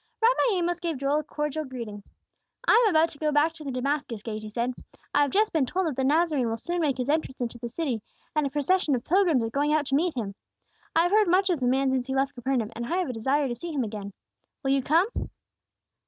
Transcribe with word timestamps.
Rabbi 0.19 0.55
Amos 0.55 0.79
gave 0.79 0.97
Joel 0.97 1.19
a 1.19 1.23
cordial 1.23 1.63
greeting. 1.63 2.01
"I 2.67 2.83
am 2.83 2.89
about 2.95 3.09
to 3.09 3.19
go 3.19 3.31
back 3.31 3.53
to 3.53 3.63
the 3.63 3.69
Damascus 3.69 4.23
gate," 4.23 4.41
he 4.41 4.49
said. 4.49 4.73
"I 5.13 5.21
have 5.21 5.29
just 5.29 5.53
been 5.53 5.67
told 5.67 5.85
that 5.85 5.95
the 5.95 6.03
Nazarene 6.03 6.49
will 6.49 6.57
soon 6.57 6.81
make 6.81 6.97
His 6.97 7.07
entrance 7.07 7.39
into 7.39 7.59
the 7.59 7.69
city, 7.69 8.01
and 8.35 8.47
a 8.47 8.49
procession 8.49 8.95
of 8.95 9.03
pilgrims 9.05 9.43
are 9.43 9.51
going 9.51 9.73
out 9.73 9.85
to 9.89 9.95
meet 9.95 10.17
Him. 10.17 10.33
I 10.95 11.03
have 11.03 11.11
heard 11.11 11.27
much 11.27 11.51
of 11.51 11.59
the 11.59 11.67
man 11.67 11.91
since 11.91 12.07
He 12.07 12.15
left 12.15 12.33
Capernaum, 12.33 12.71
and 12.75 12.87
I 12.87 12.97
have 12.97 13.09
a 13.09 13.13
desire 13.13 13.47
to 13.47 13.53
see 13.53 13.71
Him 13.71 13.83
again. 13.83 14.11
Will 14.63 14.71
you 14.71 14.81
come?" 14.81 15.05